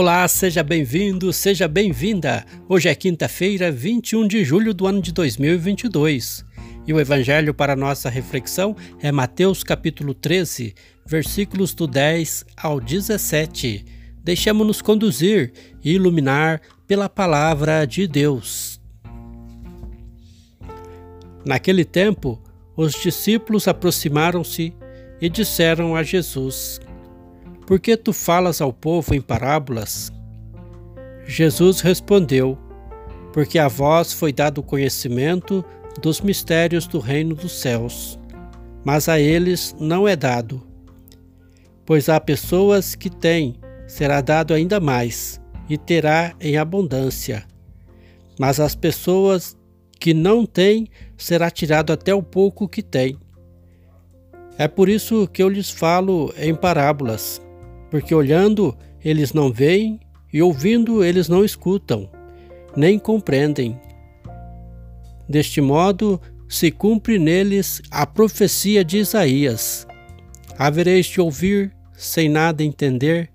[0.00, 2.44] Olá, seja bem-vindo, seja bem-vinda.
[2.68, 6.44] Hoje é quinta-feira, 21 de julho do ano de 2022.
[6.86, 10.72] E o evangelho para nossa reflexão é Mateus capítulo 13,
[11.04, 13.84] versículos do 10 ao 17.
[14.22, 18.80] Deixemos-nos conduzir e iluminar pela palavra de Deus.
[21.44, 22.40] Naquele tempo,
[22.76, 24.72] os discípulos aproximaram-se
[25.20, 26.80] e disseram a Jesus:
[27.68, 30.10] por que tu falas ao povo em parábolas?
[31.26, 32.56] Jesus respondeu:
[33.30, 35.62] Porque a vós foi dado o conhecimento
[36.00, 38.18] dos mistérios do reino dos céus,
[38.82, 40.66] mas a eles não é dado.
[41.84, 45.38] Pois há pessoas que têm, será dado ainda mais,
[45.68, 47.44] e terá em abundância.
[48.40, 49.54] Mas às pessoas
[50.00, 50.88] que não têm,
[51.18, 53.18] será tirado até o pouco que têm.
[54.56, 57.46] É por isso que eu lhes falo em parábolas
[57.90, 60.00] porque olhando eles não veem
[60.32, 62.08] e ouvindo eles não escutam,
[62.76, 63.78] nem compreendem.
[65.28, 69.86] Deste modo se cumpre neles a profecia de Isaías:
[70.58, 73.30] Havereis de ouvir sem nada entender,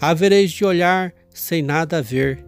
[0.00, 2.44] havereis de olhar sem nada ver,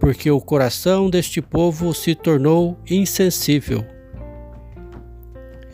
[0.00, 3.84] porque o coração deste povo se tornou insensível.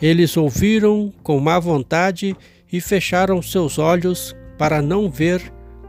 [0.01, 2.35] Eles ouviram com má vontade
[2.71, 5.41] e fecharam seus olhos para não ver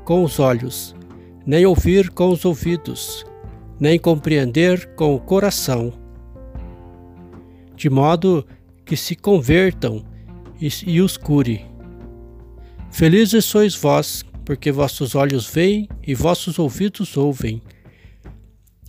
[0.03, 0.97] com os olhos,
[1.45, 3.23] nem ouvir com os ouvidos,
[3.78, 5.92] nem compreender com o coração,
[7.77, 8.47] de modo
[8.83, 10.03] que se convertam
[10.59, 11.67] e, e os cure.
[12.91, 17.61] Felizes sois vós, porque vossos olhos veem e vossos ouvidos ouvem.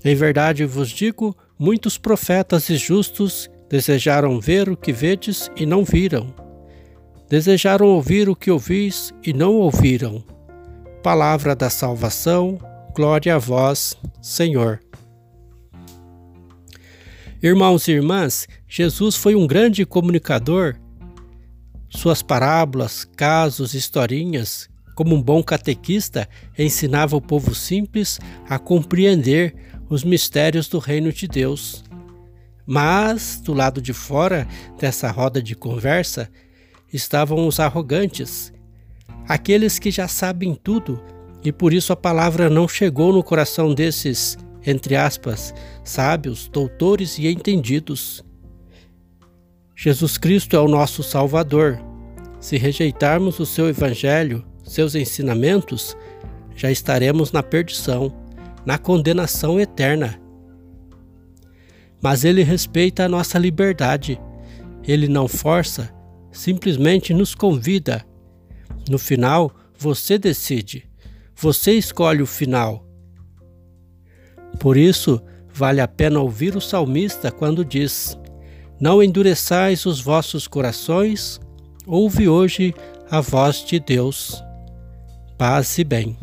[0.06, 5.84] Em verdade vos digo: muitos profetas e justos desejaram ver o que vedes e não
[5.84, 6.42] viram
[7.34, 10.23] Desejaram ouvir o que ouvis e não ouviram.
[11.02, 12.59] Palavra da salvação,
[12.94, 14.80] glória a vós, Senhor.
[17.42, 20.76] Irmãos e irmãs, Jesus foi um grande comunicador.
[21.89, 29.55] Suas parábolas, casos, historinhas, como um bom catequista, ensinava o povo simples a compreender
[29.89, 31.83] os mistérios do reino de Deus.
[32.64, 36.30] Mas, do lado de fora dessa roda de conversa,
[36.93, 38.54] estavam os arrogantes,
[39.27, 41.02] aqueles que já sabem tudo,
[41.43, 47.27] e por isso a palavra não chegou no coração desses, entre aspas, sábios, doutores e
[47.27, 48.23] entendidos.
[49.76, 51.83] Jesus Cristo é o nosso Salvador.
[52.39, 55.98] Se rejeitarmos o seu Evangelho, seus ensinamentos,
[56.55, 58.14] já estaremos na perdição,
[58.65, 60.20] na condenação eterna.
[62.02, 64.20] Mas ele respeita a nossa liberdade.
[64.86, 65.93] Ele não força,
[66.33, 68.05] simplesmente nos convida.
[68.89, 70.89] No final, você decide.
[71.36, 72.86] Você escolhe o final.
[74.60, 75.22] Por isso,
[75.54, 78.17] vale a pena ouvir o salmista quando diz:
[78.80, 81.39] Não endureçais os vossos corações,
[81.86, 82.73] ouve hoje
[83.10, 84.43] a voz de Deus.
[85.38, 86.17] Paz e bem.